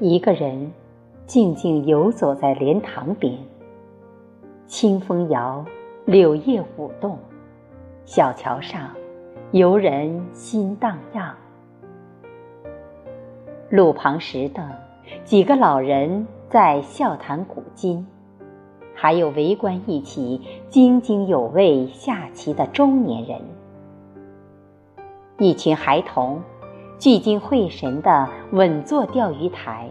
[0.00, 0.70] 一个人
[1.24, 3.38] 静静游走在莲塘边，
[4.66, 5.64] 清风摇，
[6.06, 7.18] 柳叶舞动，
[8.04, 8.90] 小桥上
[9.52, 11.34] 游人心荡漾。
[13.70, 14.68] 路旁石凳，
[15.24, 18.06] 几个老人在笑谈古今，
[18.94, 23.40] 还有围观一起津津有味下棋的中年人。
[25.38, 26.42] 一群孩童。
[26.96, 29.90] 聚精会神地稳坐钓鱼台，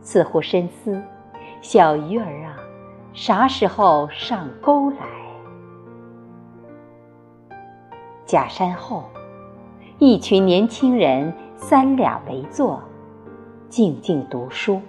[0.00, 1.00] 似乎深思：
[1.60, 2.56] 小鱼儿啊，
[3.12, 5.21] 啥时候上钩来？
[8.32, 9.04] 假山后，
[9.98, 12.82] 一群年轻人三两围坐，
[13.68, 14.80] 静静读书，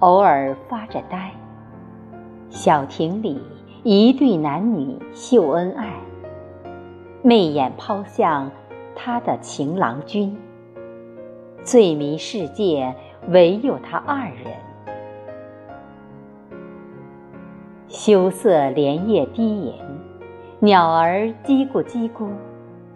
[0.00, 1.30] 偶尔发着呆。
[2.50, 3.40] 小亭里，
[3.84, 5.92] 一对男女秀恩爱，
[7.22, 8.50] 媚眼抛向
[8.96, 10.36] 他的情郎君。
[11.62, 12.92] 醉迷世界，
[13.28, 14.52] 唯有他二人。
[17.86, 19.72] 羞涩莲叶低吟，
[20.58, 22.28] 鸟儿叽咕叽咕，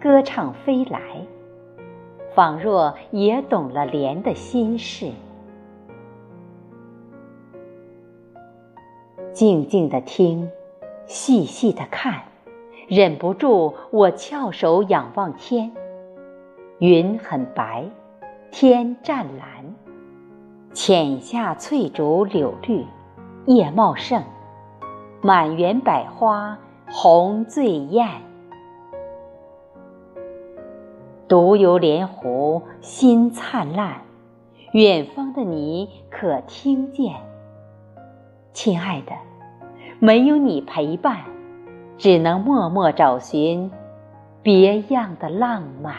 [0.01, 0.99] 歌唱飞来，
[2.33, 5.11] 仿若也懂了莲的心事。
[9.31, 10.49] 静静的听，
[11.05, 12.23] 细细的看，
[12.87, 15.71] 忍不住我翘首仰望天，
[16.79, 17.85] 云很白。
[18.49, 19.47] 天湛蓝，
[20.73, 22.85] 浅下翠竹柳绿，
[23.45, 24.23] 叶茂盛，
[25.21, 26.57] 满园百花
[26.89, 28.30] 红最艳。
[31.31, 34.01] 独游莲湖心灿烂
[34.73, 37.15] 远方的你可听见？
[38.51, 39.13] 亲爱的
[39.99, 41.21] 没有你陪伴
[41.97, 43.71] 只能默默找寻
[44.43, 45.95] 别样的浪漫。